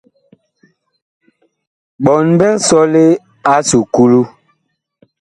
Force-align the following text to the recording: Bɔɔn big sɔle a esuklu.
Bɔɔn 2.03 2.27
big 2.39 2.55
sɔle 2.67 3.03
a 3.51 3.53
esuklu. 3.59 4.21